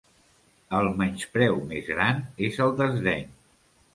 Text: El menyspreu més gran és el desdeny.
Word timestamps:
El 0.77 0.87
menyspreu 1.01 1.59
més 1.73 1.91
gran 1.91 2.25
és 2.47 2.59
el 2.65 2.75
desdeny. 2.83 3.29